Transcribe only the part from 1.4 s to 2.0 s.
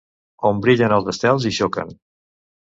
i xoquen!